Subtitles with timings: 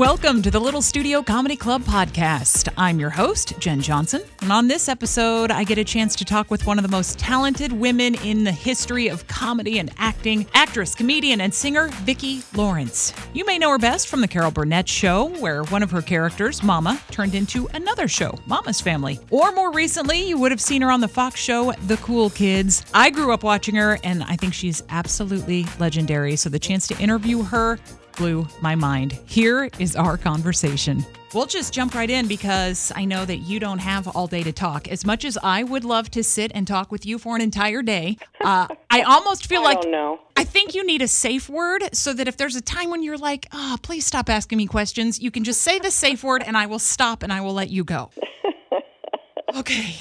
[0.00, 2.70] Welcome to the Little Studio Comedy Club podcast.
[2.78, 4.22] I'm your host, Jen Johnson.
[4.40, 7.18] And on this episode, I get a chance to talk with one of the most
[7.18, 13.12] talented women in the history of comedy and acting actress, comedian, and singer, Vicki Lawrence.
[13.34, 16.62] You may know her best from The Carol Burnett Show, where one of her characters,
[16.62, 19.18] Mama, turned into another show, Mama's Family.
[19.28, 22.86] Or more recently, you would have seen her on the Fox show, The Cool Kids.
[22.94, 26.36] I grew up watching her, and I think she's absolutely legendary.
[26.36, 27.78] So the chance to interview her
[28.20, 29.18] blew my mind.
[29.24, 31.06] Here is our conversation.
[31.32, 34.52] We'll just jump right in because I know that you don't have all day to
[34.52, 34.88] talk.
[34.88, 37.80] As much as I would love to sit and talk with you for an entire
[37.80, 39.82] day, uh, I almost feel I like.
[40.36, 43.16] I think you need a safe word so that if there's a time when you're
[43.16, 46.58] like, oh, please stop asking me questions, you can just say the safe word and
[46.58, 48.10] I will stop and I will let you go.
[49.56, 49.96] Okay.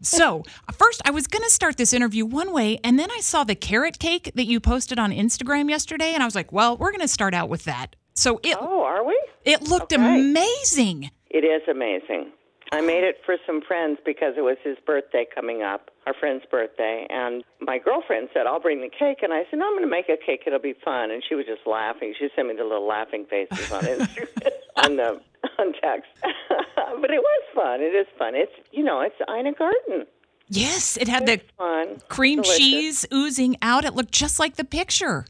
[0.00, 3.44] So, first, I was going to start this interview one way, and then I saw
[3.44, 6.90] the carrot cake that you posted on Instagram yesterday, and I was like, well, we're
[6.92, 7.96] going to start out with that.
[8.14, 9.20] So, it, Oh, are we?
[9.44, 10.02] it looked okay.
[10.20, 11.10] amazing.
[11.30, 12.32] It is amazing.
[12.70, 16.44] I made it for some friends because it was his birthday coming up, our friend's
[16.50, 19.84] birthday, and my girlfriend said, "I'll bring the cake," and I said, "No, I'm going
[19.84, 20.42] to make a cake.
[20.46, 22.12] It'll be fun." And she was just laughing.
[22.18, 24.48] She sent me the little laughing faces on Instagram,
[24.84, 25.20] on the
[25.58, 26.08] on text.
[26.22, 27.80] but it was fun.
[27.80, 28.34] It is fun.
[28.34, 30.06] It's you know, it's Ina Garten.
[30.48, 31.98] Yes, it had the fun.
[32.08, 32.58] cream Delicious.
[32.58, 33.84] cheese oozing out.
[33.84, 35.26] It looked just like the picture.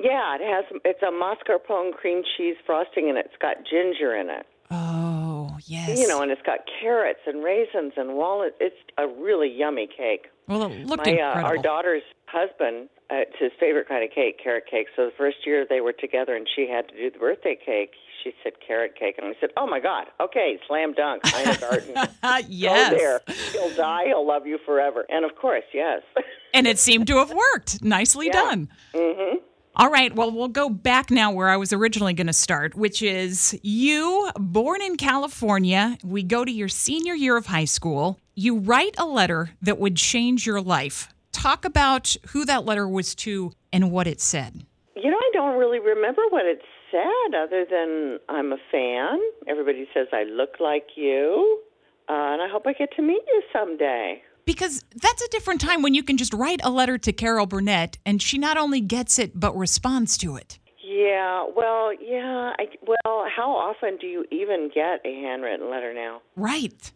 [0.00, 0.64] Yeah, it has.
[0.84, 4.46] It's a mascarpone cream cheese frosting, and it's got ginger in it.
[4.70, 5.98] Oh, yes.
[5.98, 8.56] You know, and it's got carrots and raisins and walnuts.
[8.60, 10.26] It's a really yummy cake.
[10.46, 11.46] well, it looked My, uh, incredible.
[11.48, 14.88] our daughter's husband, uh, it's his favorite kind of cake, carrot cake.
[14.94, 17.92] So the first year they were together and she had to do the birthday cake,
[18.22, 19.16] she said carrot cake.
[19.18, 21.94] And I said, oh my God, okay, slam dunk, Ina Garten.
[22.48, 22.90] Yes.
[22.90, 23.20] Go there.
[23.52, 25.04] He'll die, he'll love you forever.
[25.08, 26.02] And of course, yes.
[26.54, 27.82] And it seemed to have worked.
[27.82, 28.68] Nicely done.
[28.94, 29.36] Mm-hmm.
[29.76, 30.14] All right.
[30.14, 34.30] Well, we'll go back now where I was originally going to start, which is you,
[34.36, 35.98] born in California.
[36.02, 38.18] We go to your senior year of high school.
[38.34, 41.08] You write a letter that would change your life.
[41.32, 44.64] Talk about who that letter was to and what it said.
[44.96, 46.60] you know, I don't really remember what it
[46.90, 49.18] said other than I'm a fan.
[49.46, 51.60] Everybody says I look like you.
[52.08, 54.22] Uh, and I hope I get to meet you someday.
[54.46, 57.98] Because that's a different time when you can just write a letter to Carol Burnett
[58.06, 60.58] and she not only gets it, but responds to it.
[60.82, 62.54] Yeah, well, yeah.
[62.58, 66.22] I, well, how often do you even get a handwritten letter now?
[66.34, 66.92] Right.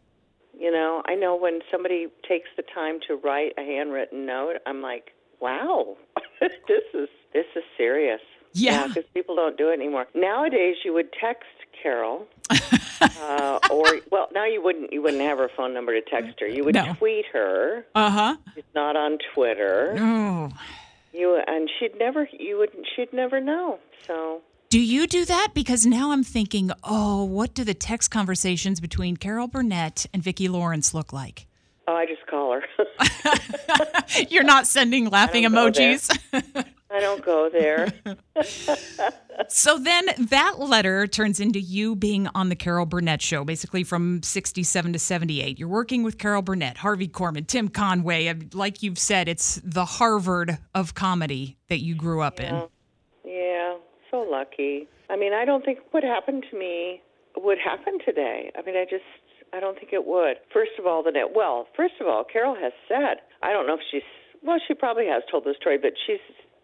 [0.58, 4.80] You know, I know when somebody takes the time to write a handwritten note, I'm
[4.80, 5.10] like,
[5.40, 5.96] wow,
[6.40, 6.52] this
[6.94, 8.20] is this is serious.
[8.52, 8.86] Yeah.
[8.86, 10.06] because people don't do it anymore.
[10.14, 11.44] Nowadays, you would text
[11.82, 12.26] Carol,
[13.00, 14.92] uh, or well, now you wouldn't.
[14.92, 16.46] You wouldn't have her phone number to text her.
[16.46, 16.94] You would No.
[16.98, 17.84] tweet her.
[17.94, 18.36] Uh huh.
[18.54, 19.94] She's not on Twitter.
[19.94, 20.50] No.
[21.12, 22.28] You and she'd never.
[22.32, 22.70] You would.
[22.94, 23.78] She'd never know.
[24.06, 24.42] So.
[24.70, 25.48] Do you do that?
[25.54, 30.48] Because now I'm thinking, oh, what do the text conversations between Carol Burnett and Vicki
[30.48, 31.46] Lawrence look like?
[31.86, 32.62] Oh, I just call her.
[34.30, 35.94] You're not sending laughing don't go there.
[35.96, 36.64] emojis.
[36.92, 37.88] I don't go there.
[39.48, 44.22] so then that letter turns into you being on the Carol Burnett show, basically from
[44.22, 45.58] 67 to 78.
[45.58, 48.28] You're working with Carol Burnett, Harvey Korman, Tim Conway.
[48.28, 52.62] Uh, Like you've said, it's the Harvard of comedy that you grew up in.
[53.24, 53.76] Yeah,
[54.10, 54.86] so lucky.
[55.08, 57.00] I mean, I don't think what happened to me
[57.36, 58.52] would happen today.
[58.56, 59.04] I mean, I just,
[59.54, 60.36] I don't think it would.
[60.52, 61.34] First of all, the net.
[61.34, 63.18] Well, first of all, Carol has said.
[63.42, 64.02] I don't know if she's.
[64.42, 66.20] Well, she probably has told the story, but she's.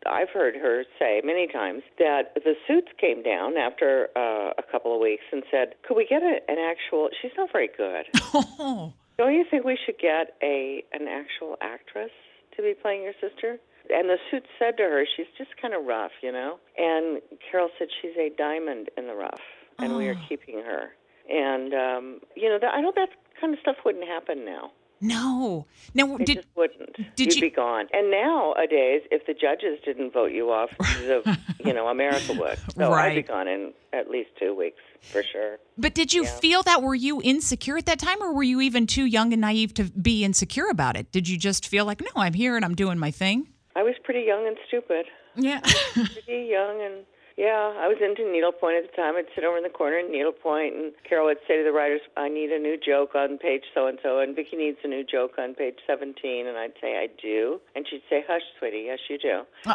[0.06, 4.94] I've heard her say many times that the suits came down after uh, a couple
[4.94, 8.06] of weeks and said, "Could we get a, an actual?" She's not very good.
[8.60, 12.10] Oh, Don't you think we should get a an actual actress
[12.56, 13.58] to be playing your sister?
[13.90, 16.58] And the suit said to her, she's just kind of rough, you know.
[16.76, 19.40] And Carol said she's a diamond in the rough,
[19.78, 20.90] and we are keeping her.
[21.30, 23.08] And um, you know, that, I know that
[23.40, 24.72] kind of stuff wouldn't happen now.
[25.00, 25.66] No.
[25.94, 26.96] no, It did, just wouldn't.
[27.16, 27.86] did You'd you- be gone.
[27.92, 32.58] And nowadays, if the judges didn't vote you off, the, you know, America would.
[32.76, 35.58] So I'd be gone in at least two weeks for sure.
[35.76, 36.82] but did you feel that?
[36.82, 39.84] Were you insecure at that time, or were you even too young and naive to
[39.84, 41.12] be insecure about it?
[41.12, 43.48] Did you just feel like, no, I'm here and I'm doing my thing?
[43.76, 45.06] I was pretty young and stupid.
[45.36, 45.60] Yeah.
[45.94, 47.04] pretty young and
[47.38, 49.14] yeah, I was into needlepoint at the time.
[49.14, 52.00] I'd sit over in the corner and needlepoint, and Carol would say to the writers,
[52.16, 55.04] "I need a new joke on page so and so," and Vicki needs a new
[55.04, 58.98] joke on page seventeen, and I'd say, "I do," and she'd say, "Hush, sweetie, yes,
[59.08, 59.46] you do."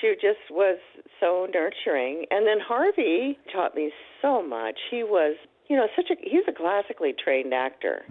[0.00, 0.78] she just was
[1.20, 4.80] so nurturing, and then Harvey taught me so much.
[4.90, 5.36] He was
[5.72, 8.04] you know, such a he's a classically trained actor,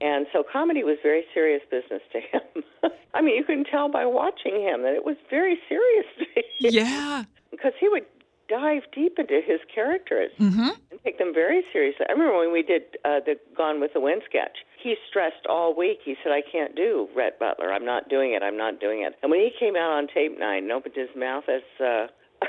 [0.00, 2.64] and so comedy was very serious business to him.
[3.14, 6.44] I mean, you can tell by watching him that it was very serious to him
[6.60, 7.24] Yeah.
[7.52, 8.04] because he would
[8.48, 10.70] dive deep into his characters Mm-hmm.
[10.90, 12.06] and take them very seriously.
[12.08, 14.56] I remember when we did uh, the Gone with the Wind sketch.
[14.82, 15.98] He stressed all week.
[16.04, 17.72] He said, "I can't do Rhett Butler.
[17.72, 18.42] I'm not doing it.
[18.42, 21.08] I'm not doing it." And when he came out on tape night and opened his
[21.16, 22.06] mouth as uh,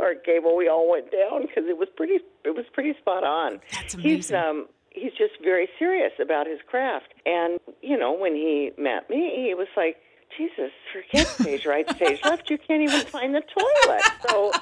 [0.00, 2.20] Clark Gable, we all went down because it was pretty.
[2.44, 3.60] It was pretty spot on.
[3.72, 4.10] That's amazing.
[4.10, 7.12] He's um he's just very serious about his craft.
[7.26, 9.98] And you know, when he met me, he was like,
[10.36, 12.48] "Jesus, forget stage right, stage left.
[12.48, 14.52] You can't even find the toilet." So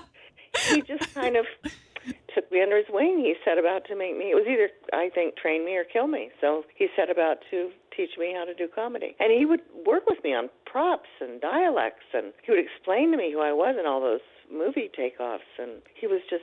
[0.72, 1.46] he just kind of
[2.34, 3.20] took me under his wing.
[3.20, 4.32] He set about to make me.
[4.32, 6.30] It was either I think train me or kill me.
[6.40, 9.14] So he set about to teach me how to do comedy.
[9.20, 13.16] And he would work with me on props and dialects, and he would explain to
[13.16, 14.20] me who I was in all those
[14.52, 15.38] movie takeoffs.
[15.58, 16.42] And he was just,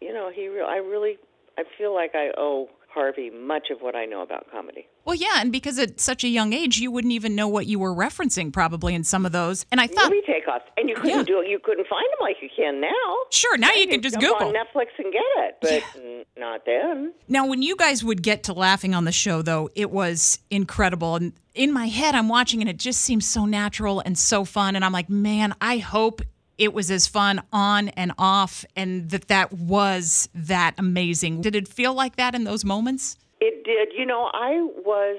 [0.00, 0.48] you know, he.
[0.48, 1.18] Re- I really,
[1.58, 4.86] I feel like I owe Harvey much of what I know about comedy.
[5.04, 7.78] Well, yeah, and because at such a young age, you wouldn't even know what you
[7.78, 9.64] were referencing probably in some of those.
[9.72, 11.22] And I thought, movie takeoffs, and you couldn't Yeah.
[11.22, 11.48] do it.
[11.48, 13.16] You couldn't find them like you can now.
[13.30, 14.48] sure, now you can just Google.
[14.48, 17.12] on Netflix and get it, but n- not then.
[17.28, 21.16] Now, when you guys would get to laughing on the show, though, it was incredible.
[21.16, 24.76] And in my head, I'm watching and it just seems so natural and so fun.
[24.76, 26.20] And I'm like, man, I hope
[26.58, 31.40] it was as fun on and off and that that was that amazing.
[31.40, 33.16] Did it feel like that in those moments?
[33.40, 33.88] It did.
[33.96, 35.18] You know, I was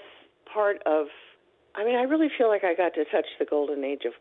[0.54, 1.08] part of.
[1.76, 4.14] I mean, I really feel like I got to touch the golden age of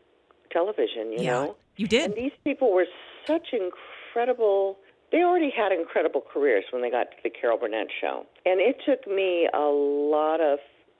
[0.51, 1.11] television.
[1.11, 2.05] You know, You did.
[2.11, 2.85] and these people were
[3.27, 4.77] such incredible.
[5.11, 8.77] They already had incredible careers when they got to the Carol Burnett show, and it
[8.85, 10.59] took me a lot of.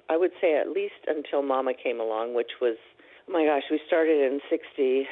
[0.10, 2.78] I would say at least until Mama came along, which was,
[3.28, 5.08] oh my gosh, we started in sixty.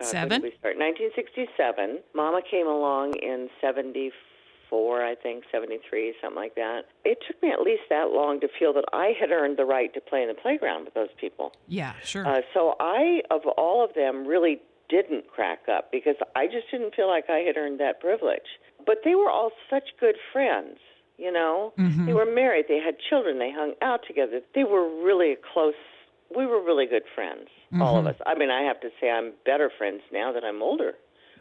[0.00, 0.42] God, when Seven?
[0.42, 1.98] we start 1967.
[2.14, 6.82] Mama came along in 74, I think, 73, something like that.
[7.04, 9.92] It took me at least that long to feel that I had earned the right
[9.94, 11.52] to play in the playground with those people.
[11.68, 12.26] Yeah, sure.
[12.26, 16.94] Uh, so I, of all of them, really didn't crack up because I just didn't
[16.94, 18.58] feel like I had earned that privilege.
[18.84, 20.78] But they were all such good friends,
[21.16, 21.72] you know?
[22.06, 24.40] They were married, they had children, they hung out together.
[24.54, 25.74] They were really a close.
[26.36, 27.48] We were really good friends,
[27.80, 28.16] all of us.
[28.26, 30.92] I mean, I have to say I'm better friends now that I'm older.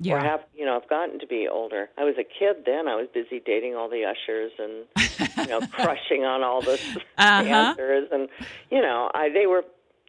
[0.01, 0.15] Yeah.
[0.15, 1.89] Or have, you know, I've gotten to be older.
[1.97, 2.88] I was a kid then.
[2.88, 4.86] I was busy dating all the ushers and,
[5.38, 6.75] you know, crushing on all the
[7.18, 7.44] Uh-huh.
[7.44, 8.07] dancers.
[8.12, 8.30] And,
[8.71, 9.63] you know, I, they were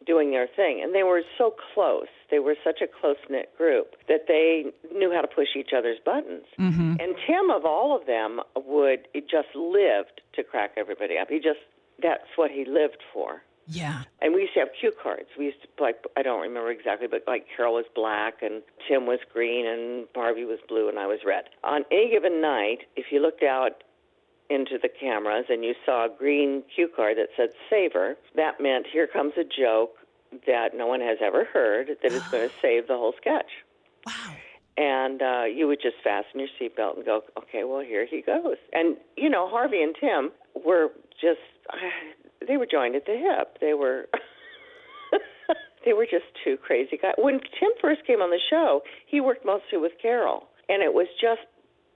[0.07, 0.79] doing their thing.
[0.81, 2.07] And they were so close.
[2.31, 5.99] They were such a close knit group that they knew how to push each other's
[6.05, 6.45] buttons.
[6.57, 6.95] Mm-hmm.
[7.01, 11.27] And Tim, of all of them, would it just lived to crack everybody up.
[11.29, 11.59] He just,
[12.01, 13.41] that's what he lived for.
[13.71, 14.03] Yeah.
[14.21, 15.29] And we used to have cue cards.
[15.37, 19.05] We used to like I don't remember exactly, but like Carol was black and Tim
[19.05, 21.45] was green and Barbie was blue and I was red.
[21.63, 23.83] On any given night, if you looked out
[24.49, 28.85] into the cameras and you saw a green cue card that said savor, that meant
[28.91, 29.95] here comes a joke
[30.45, 33.51] that no one has ever heard that is going to save the whole sketch.
[34.05, 34.35] Wow.
[34.77, 38.55] And uh, you would just fasten your seatbelt and go, okay, well, here he goes.
[38.73, 40.31] And, you know, Harvey and Tim
[40.65, 41.39] were just,
[42.47, 43.57] they were joined at the hip.
[43.61, 44.07] They were.
[45.85, 47.13] they were just two crazy guys.
[47.17, 51.07] When Tim first came on the show, he worked mostly with Carol, and it was
[51.19, 51.41] just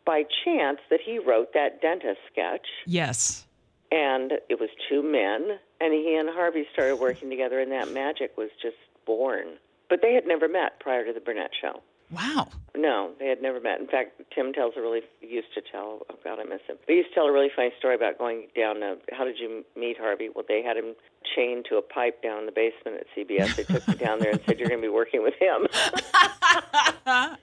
[0.06, 3.46] by chance that he wrote that dentist sketch Yes.
[3.92, 8.38] and it was two men and he and harvey started working together and that magic
[8.38, 8.76] was just
[9.08, 9.58] born
[9.90, 11.82] but they had never met prior to the burnett show
[12.12, 12.48] Wow.
[12.76, 13.80] no they had never met.
[13.80, 16.78] In fact tim tells a really used to tell oh god i miss him.
[16.88, 19.64] He used to tell a really funny story about going down to how did you
[19.76, 20.30] meet harvey?
[20.34, 20.94] Well they had him
[21.36, 24.30] chained to a pipe down in the basement at cbs they took me down there
[24.32, 25.66] and said you're going to be working with him.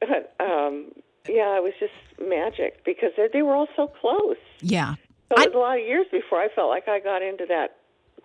[0.00, 0.92] But um
[1.28, 4.36] yeah it was just magic because they, they were all so close.
[4.60, 4.94] Yeah.
[5.28, 7.77] so it was a lot of years before I felt like I got into that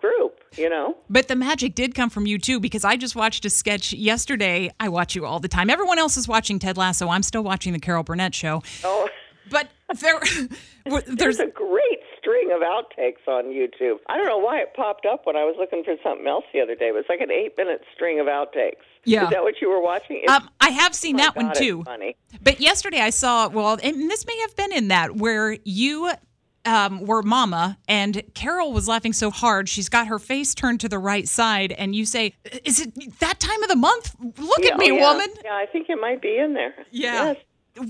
[0.04, 0.96] group, you know?
[1.08, 4.70] But the magic did come from you too, because I just watched a sketch yesterday.
[4.78, 5.70] I watch you all the time.
[5.70, 7.08] Everyone else is watching Ted Lasso.
[7.08, 8.62] I'm still watching the Carol Burnett show.
[8.84, 9.08] Oh,
[9.50, 9.68] But
[10.00, 10.20] there,
[10.84, 13.96] there's there's a great string of outtakes on YouTube.
[14.08, 16.60] I don't know why it popped up when I was looking for something else the
[16.60, 16.88] other day.
[16.88, 18.84] It was like an eight minute string of outtakes.
[19.04, 19.24] Yeah.
[19.24, 20.24] Is that what you were watching?
[20.28, 21.82] Um, I have seen oh that one God, it's too.
[21.84, 22.16] funny.
[22.42, 26.10] But yesterday I saw, well, and this may have been in that where you
[26.64, 30.88] um, were mama and Carol was laughing so hard she's got her face turned to
[30.88, 34.14] the right side, and you say, "Is it that time of the month?
[34.38, 35.12] Look Yeah, at me, oh, yeah.
[35.12, 36.74] woman." Yeah, I think it might be in there.
[36.90, 37.32] Yeah.
[37.32, 37.36] Yes.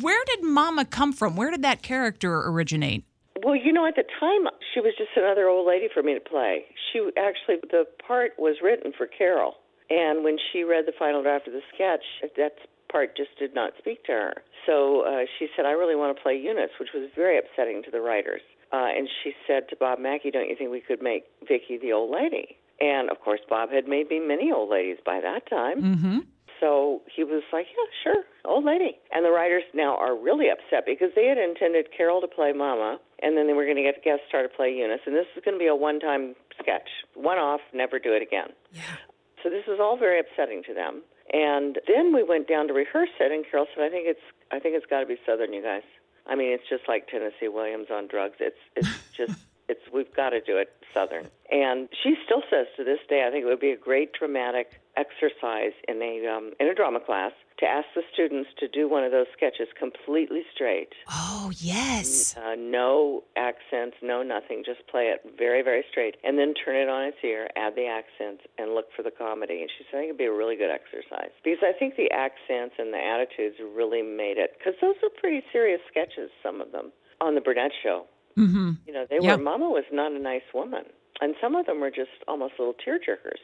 [0.01, 1.37] Where did Mama come from?
[1.37, 3.05] Where did that character originate?
[3.43, 6.21] Well, you know, at the time, she was just another old lady for me to
[6.21, 6.65] play.
[6.91, 9.57] She actually, the part was written for Carol.
[9.91, 12.05] And when she read the final draft of the sketch,
[12.39, 12.57] that
[12.91, 14.35] part just did not speak to her.
[14.65, 17.91] So uh, she said, I really want to play Eunice, which was very upsetting to
[17.91, 18.41] the writers.
[18.75, 21.93] Uh, and she said to Bob Mackie, Don't you think we could make Vicki the
[21.93, 22.57] old lady?
[22.81, 25.83] And of course, Bob had made me many old ladies by that time.
[25.83, 26.19] Mm-hmm.
[26.61, 28.99] so he was like, yeah, sure, old lady.
[29.13, 32.99] And the writers now are really upset because they had intended Carol to play Mama,
[33.23, 35.27] and then they were going to get a guest star to play Eunice, and this
[35.37, 38.51] is going to be a one-time sketch, one off, never do it again.
[38.73, 38.99] Yeah.
[39.43, 41.03] So this was all very upsetting to them.
[41.33, 44.59] And then we went down to rehearse it, and Carol said, "I think it's, I
[44.59, 45.87] think it's got to be Southern, you guys.
[46.27, 48.37] I mean, it's just like Tennessee Williams on drugs.
[48.41, 49.39] It's, it's just."
[49.69, 51.29] It's we've got to do it southern.
[51.51, 54.81] And she still says to this day, I think it would be a great dramatic
[54.97, 59.05] exercise in a um, in a drama class to ask the students to do one
[59.05, 60.93] of those sketches completely straight.
[61.09, 62.37] Oh, yes.
[62.37, 64.65] Uh, no accents, no nothing.
[64.67, 67.87] Just play it very, very straight, and then turn it on its ear, add the
[67.87, 69.61] accents, and look for the comedy.
[69.61, 72.11] And she said I think it'd be a really good exercise because I think the
[72.11, 74.59] accents and the attitudes really made it.
[74.59, 78.07] Because those are pretty serious sketches, some of them on the Burnett Show.
[78.39, 78.71] Mm-hmm.
[78.87, 79.39] You know, they Yep.
[79.39, 79.43] were.
[79.45, 80.85] Mama was not a nice woman,
[81.21, 83.43] and some of them were just almost little tearjerkers.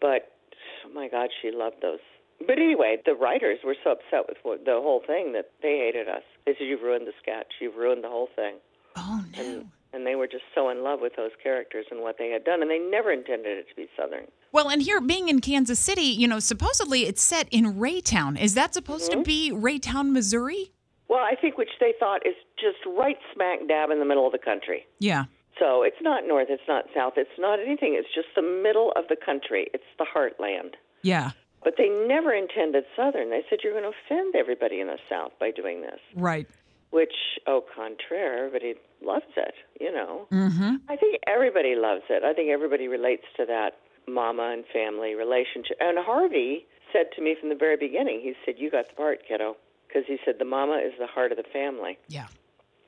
[0.00, 0.32] But
[0.86, 2.00] oh my God, she loved those.
[2.46, 6.08] But anyway, the writers were so upset with what, the whole thing that they hated
[6.08, 6.22] us.
[6.46, 7.52] They said, "You've ruined the sketch.
[7.60, 8.56] You've ruined the whole thing."
[8.96, 9.42] Oh, no.
[9.42, 12.42] And and they were just so in love with those characters and what they had
[12.44, 14.26] done, and they never intended it to be Southern.
[14.50, 18.36] Well, and here being in Kansas City, you know, supposedly it's set in Raytown.
[18.40, 19.20] Is that supposed Mm-hmm.
[19.20, 20.72] to be Raytown, Missouri?
[21.14, 24.32] Well, I think which they thought is just right smack dab in the middle of
[24.32, 24.84] the country.
[24.98, 25.26] Yeah.
[25.60, 27.94] So it's not north, it's not south, it's not anything.
[27.96, 29.68] It's just the middle of the country.
[29.72, 30.72] It's the heartland.
[31.02, 31.30] Yeah.
[31.62, 33.30] But they never intended Southern.
[33.30, 36.00] They said you're going to offend everybody in the South by doing this.
[36.16, 36.48] Right.
[36.90, 37.14] Which,
[37.46, 39.54] au contraire, everybody loves it.
[39.80, 40.76] You know, Mm-hmm.
[40.88, 42.24] I think everybody loves it.
[42.24, 43.78] I think everybody relates to that
[44.08, 45.76] mama and family relationship.
[45.80, 49.20] And Harvey said to me from the very beginning, he said, "You got the part,
[49.26, 49.56] kiddo,"
[49.94, 52.26] because he said the mama is the heart of the family, Yeah.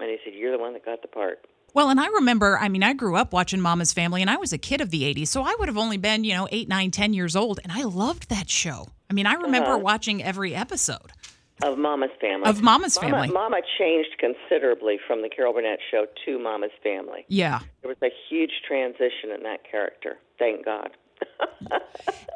[0.00, 1.46] and he said you're the one that got the part.
[1.72, 4.52] Well, and I remember, I mean, I grew up watching Mama's Family and I was
[4.52, 6.90] a kid of the 80s, so I would have only been, you know, eight, nine,
[6.90, 8.88] ten years old, and I loved that show.
[9.10, 9.78] I mean, I remember Uh-huh.
[9.80, 11.12] watching every episode.
[11.62, 12.48] Of Mama's Family.
[12.48, 13.28] Of Mama's Mama, Family.
[13.28, 17.24] Mama changed considerably from the Carol Burnett show to Mama's Family.
[17.28, 17.60] Yeah.
[17.82, 20.18] There was a huge transition in that character.
[20.38, 20.90] Thank God.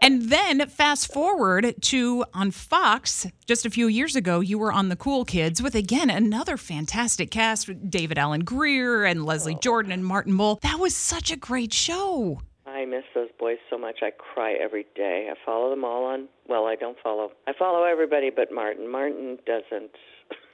[0.02, 4.88] And then fast forward to on Fox just a few years ago, you were on
[4.88, 9.60] The Cool Kids with again another fantastic cast with David Alan Grier and Leslie oh,
[9.60, 10.58] Jordan and Martin Mull.
[10.62, 12.40] That was such a great show.
[12.64, 13.98] I miss those boys so much.
[14.00, 15.28] I cry every day.
[15.30, 16.28] I follow them all on.
[16.48, 17.32] Well, I don't follow.
[17.46, 18.90] I follow everybody but Martin.
[18.90, 19.90] Martin doesn't.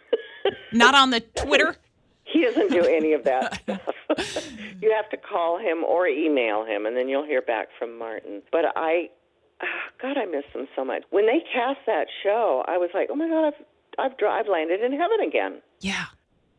[0.73, 1.77] Not on the Twitter.
[2.33, 3.95] He doesn't do any of that stuff.
[4.83, 8.43] you have to call him or email him, and then you'll hear back from Martin.
[8.53, 9.11] But I,
[9.63, 9.67] ah,
[10.03, 11.05] God, I miss them so much.
[11.11, 13.65] When they cast that show, I was like, oh my God, I've
[13.99, 15.63] I've, I've landed in heaven again.
[15.81, 16.05] Yeah.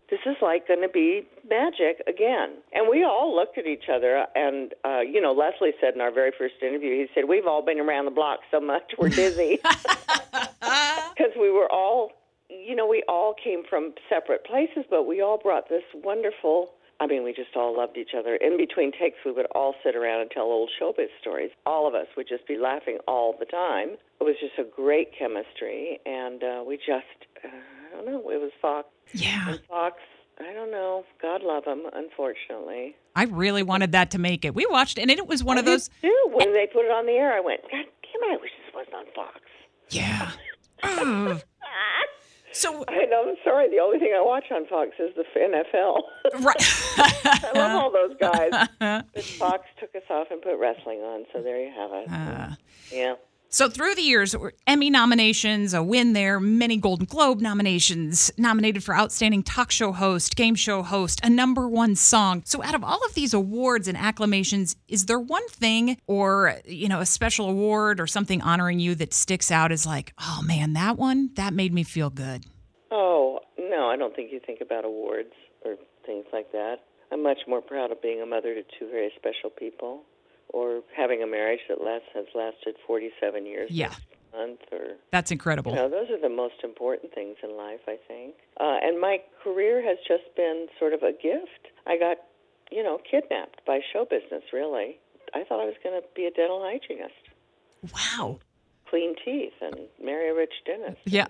[0.09, 2.55] this is like going to be magic again.
[2.73, 6.11] And we all looked at each other, and uh, you know, Leslie said in our
[6.11, 9.59] very first interview, he said, "We've all been around the block so much, we're dizzy,"
[9.61, 12.11] because we were all,
[12.65, 16.73] you know, we all came from separate places, but we all brought this wonderful.
[16.99, 18.35] I mean, we just all loved each other.
[18.35, 21.51] In between takes, we would all sit around and tell old showbiz stories.
[21.65, 23.97] All of us would just be laughing all the time.
[24.19, 27.05] It was just a great chemistry, and uh, we just,
[27.45, 28.87] uh, I don't know, it was Fox.
[29.13, 29.49] Yeah.
[29.49, 29.97] And Fox,
[30.39, 31.05] I don't know.
[31.21, 32.95] God love him, unfortunately.
[33.15, 34.55] I really wanted that to make it.
[34.55, 35.89] We watched, and it was one of I did those.
[36.01, 36.29] too.
[36.31, 38.73] When they put it on the air, I went, God damn it, I wish this
[38.73, 39.39] wasn't on Fox.
[39.89, 40.31] Yeah.
[42.57, 43.69] So, I know, I'm sorry.
[43.69, 46.01] The only thing I watch on Fox is the NFL.
[46.41, 46.55] right.
[46.97, 48.67] I love all those guys.
[49.13, 52.09] But Fox took us off and put wrestling on, so there you have it.
[52.11, 52.55] Uh,
[52.91, 53.13] yeah.
[53.49, 54.35] So through the years,
[54.67, 60.35] Emmy nominations, a win there, many Golden Globe nominations, nominated for outstanding talk show host,
[60.35, 62.43] game show host, a number one song.
[62.45, 66.89] So out of all of these awards and acclamations, is there one thing or, you
[66.89, 70.73] know, a special award or something honoring you that sticks out as like, oh man,
[70.73, 72.45] that one, that made me feel good.
[72.91, 75.75] Oh, no, I don't think you think about awards or
[76.05, 76.79] things like that.
[77.13, 80.03] I'm much more proud of being a mother to two very special people
[80.49, 83.93] or having a marriage that last, has lasted 47 years Yeah.
[84.33, 85.71] month or That's incredible.
[85.71, 88.35] You know, those are the most important things in life, I think.
[88.59, 91.67] Uh, and my career has just been sort of a gift.
[91.85, 92.17] I got,
[92.71, 94.99] you know, kidnapped by show business, really.
[95.33, 97.13] I thought I was going to be a dental hygienist,
[97.93, 98.39] Wow.
[98.89, 100.99] clean teeth, and marry a rich dentist.
[101.05, 101.25] Yeah.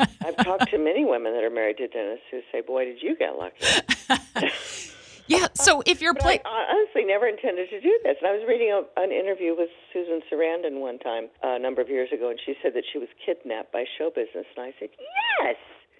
[0.00, 3.16] I've talked to many women that are married to dentists who say, boy, did you
[3.16, 3.64] get lucky.
[5.26, 5.48] yeah.
[5.54, 6.40] So if you're playing.
[6.44, 8.16] I honestly never intended to do this.
[8.22, 11.80] And I was reading a, an interview with Susan Sarandon one time uh, a number
[11.82, 14.46] of years ago, and she said that she was kidnapped by show business.
[14.56, 15.56] And I said, yes,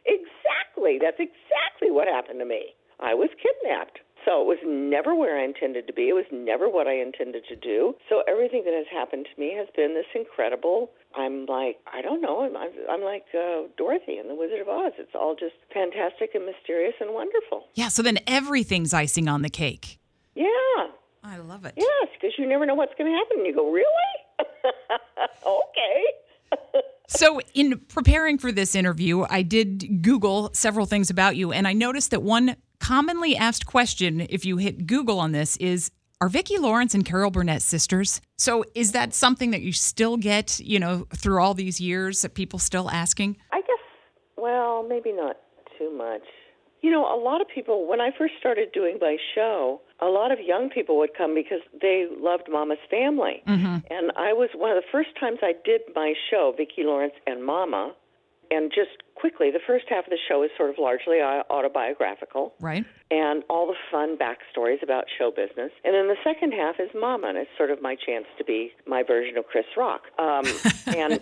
[0.06, 0.98] exactly.
[1.00, 2.74] That's exactly what happened to me.
[3.00, 4.00] I was kidnapped.
[4.26, 6.10] So it was never where I intended to be.
[6.10, 7.94] It was never what I intended to do.
[8.10, 12.20] So everything that has happened to me has been this incredible I'm like, I don't
[12.20, 12.42] know.
[12.42, 14.92] I'm, I'm, I'm like uh, Dorothy in The Wizard of Oz.
[14.98, 17.64] It's all just fantastic and mysterious and wonderful.
[17.74, 19.98] Yeah, so then everything's icing on the cake.
[20.34, 20.44] Yeah.
[21.24, 21.74] I love it.
[21.76, 23.38] Yes, because you never know what's going to happen.
[23.38, 23.86] And you go, really?
[25.46, 26.82] okay.
[27.08, 31.72] So, in preparing for this interview, I did Google several things about you, and I
[31.72, 35.90] noticed that one commonly asked question, if you hit Google on this, is
[36.20, 38.20] Are Vicki Lawrence and Carol Burnett sisters?
[38.38, 42.34] So, is that something that you still get, you know, through all these years that
[42.34, 43.36] people still asking?
[43.52, 43.84] I guess,
[44.36, 45.36] well, maybe not
[45.78, 46.22] too much.
[46.82, 50.30] You know, a lot of people, when I first started doing my show, a lot
[50.30, 53.42] of young people would come because they loved Mama's family.
[53.48, 53.78] Mm-hmm.
[53.90, 57.44] And I was one of the first times I did my show, Vicki Lawrence and
[57.44, 57.94] Mama.
[58.50, 62.84] And just quickly, the first half of the show is sort of largely autobiographical Right.
[63.10, 65.72] and all the fun backstories about show business.
[65.84, 68.72] And then the second half is Mama, and it's sort of my chance to be
[68.86, 70.02] my version of Chris Rock.
[70.18, 70.44] Um,
[70.86, 71.20] and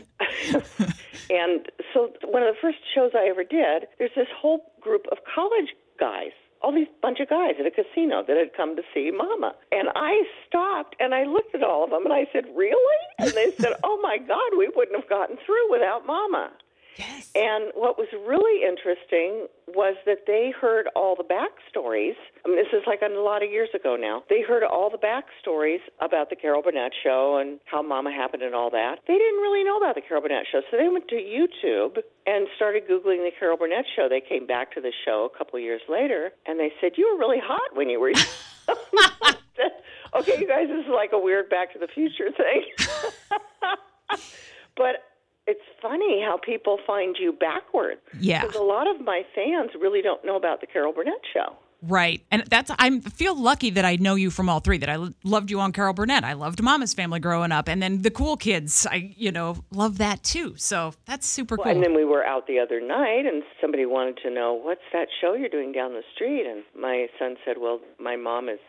[1.30, 5.18] and so one of the first shows I ever did, there's this whole group of
[5.34, 6.32] college guys.
[6.62, 9.54] All these bunch of guys at a casino that had come to see Mama.
[9.70, 13.00] And I stopped and I looked at all of them and I said, Really?
[13.18, 16.50] And they said, Oh my God, we wouldn't have gotten through without Mama.
[17.34, 22.14] And what was really interesting was that they heard all the backstories.
[22.44, 24.22] I mean, this is like a lot of years ago now.
[24.30, 28.54] They heard all the backstories about the Carol Burnett show and how Mama happened and
[28.54, 29.00] all that.
[29.08, 32.46] They didn't really know about the Carol Burnett show, so they went to YouTube and
[32.56, 34.08] started Googling the Carol Burnett show.
[34.08, 37.12] They came back to the show a couple of years later and they said, You
[37.12, 38.10] were really hot when you were.
[40.14, 42.64] okay, you guys, this is like a weird Back to the Future thing.
[44.76, 45.02] but
[45.46, 48.00] it's funny how people find you backwards.
[48.18, 48.42] Yeah.
[48.42, 51.56] Because a lot of my fans really don't know about the Carol Burnett show.
[51.86, 52.24] Right.
[52.30, 55.50] And that's, I feel lucky that I know you from all three, that I loved
[55.50, 56.24] you on Carol Burnett.
[56.24, 57.68] I loved Mama's Family growing up.
[57.68, 60.54] And then the cool kids, I, you know, love that too.
[60.56, 61.72] So that's super Well, cool.
[61.74, 65.08] and then we were out the other night, and somebody wanted to know what's that
[65.20, 66.46] show you're doing down the street.
[66.46, 68.60] And my son said, "Well, my mom is.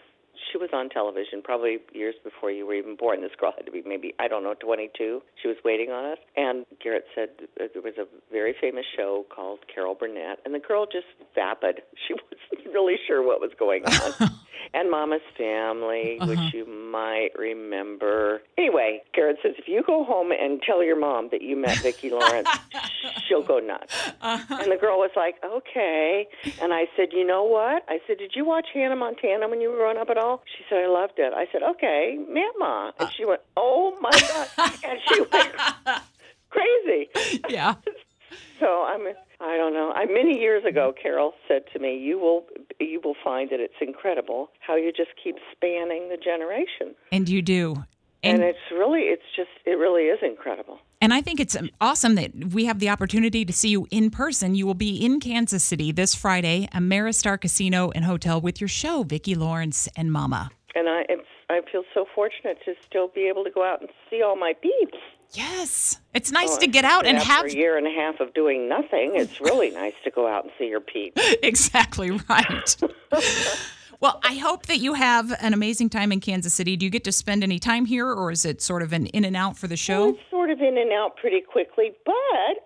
[0.52, 3.22] She was on television probably years before you were even born.
[3.22, 5.22] This girl had to be maybe I don't know 22.
[5.42, 9.60] She was waiting on us." And Garrett said there was a very famous show called
[9.74, 11.82] Carol Burnett, and the girl just vapid.
[12.08, 12.14] She
[12.54, 14.32] wasn't really sure what was going on.
[14.74, 16.50] and Mama's Family, which uh-huh.
[16.54, 18.42] you might remember.
[18.58, 22.10] Anyway, Garrett says if you go home and tell your mom that you met Vicki
[22.10, 22.50] Lawrence,
[23.28, 23.94] she'll go nuts.
[24.22, 24.58] Uh-huh.
[24.62, 26.28] And the girl was like, okay.
[26.62, 27.84] And I said, you know what?
[27.88, 30.44] I said, did you watch Hannah Montana when you were growing up at all?
[30.58, 31.34] She said, I loved it.
[31.34, 32.94] I said, okay, Mama.
[33.00, 34.72] And she went, oh my God.
[34.84, 35.52] And she went
[36.50, 37.10] crazy.
[37.50, 37.76] yeah.
[38.60, 39.08] So I'm
[39.40, 39.92] I don't know.
[39.92, 42.46] I many years ago Carol said to me, "You will
[42.80, 47.42] you will find that it's incredible how you just keep spanning the generation." And you
[47.42, 47.84] do.
[48.24, 50.80] And, And, it's really it's just it really is incredible.
[51.00, 54.10] and I think it's um, awesome that we have the opportunity to see you in
[54.10, 54.56] person.
[54.56, 59.04] You will be in Kansas City this Friday, Ameristar Casino and Hotel with your show,
[59.04, 60.50] Vicki Lawrence and Mama.
[60.74, 63.90] And I it's I feel so fortunate to still be able to go out and
[64.10, 64.98] see all my peeps.
[65.34, 66.00] Yes.
[66.14, 68.70] It's nice to get out and after have a year and a half of doing
[68.70, 69.12] nothing.
[69.16, 71.22] It's really nice to go out and see your peeps.
[71.44, 72.76] exactly right.
[74.00, 76.76] well, I hope that you have an amazing time in Kansas City.
[76.78, 79.26] Do you get to spend any time here, or is it sort of an in
[79.26, 80.10] and out for the Well, show?
[80.10, 82.14] it's sort of in and out pretty quickly, but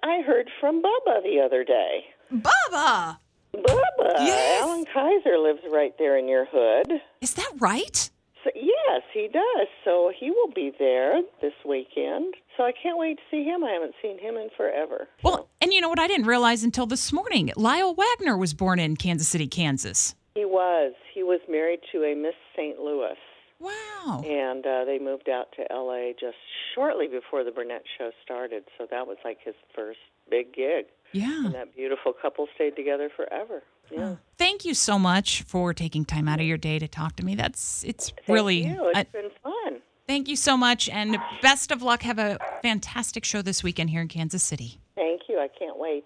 [0.03, 2.05] I heard from Bubba the other day.
[2.31, 3.17] Bubba,
[3.55, 4.61] Bubba, Yes.
[4.61, 7.01] Allan Kayser lives right there in your hood.
[7.21, 8.09] is that right?
[8.53, 9.67] So, yes, he does.
[9.83, 12.33] So he will be there this weekend.
[12.57, 13.63] So I can't wait to see him.
[13.63, 15.07] I haven't seen him in forever.
[15.23, 15.99] Well, and you know what?
[15.99, 17.51] I didn't realize until this morning.
[17.55, 20.15] Lyle Waggoner was born in Kansas City, Kansas.
[20.35, 20.93] He was.
[21.13, 22.79] He was married to a Miss St.
[22.79, 23.15] Louis,
[23.59, 24.23] Wow.
[24.25, 26.13] and uh, they moved out to L.A.
[26.19, 26.37] just
[26.75, 28.63] shortly before the Burnett show started.
[28.77, 30.85] So that was like his first big gig.
[31.11, 31.45] Yeah.
[31.45, 33.63] And that beautiful couple stayed together forever.
[33.91, 34.15] Yeah.
[34.37, 37.35] Thank you so much for taking time out of your day to talk to me.
[37.35, 38.89] That's it's Thank really you.
[38.89, 39.81] It's I- been fun.
[40.07, 42.01] thank you so much and best of luck.
[42.03, 44.79] Have a fantastic show this weekend here in Kansas City.
[44.95, 45.39] Thank you.
[45.39, 46.05] I can't wait.